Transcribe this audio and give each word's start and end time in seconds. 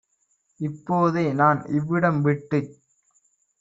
இப்போ 0.59 0.97
தேநான் 1.11 1.61
இவ்விடம் 1.71 2.21
விட்டுச் 2.21 2.73